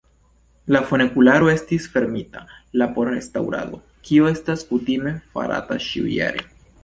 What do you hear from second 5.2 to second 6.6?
farata ĉiujare.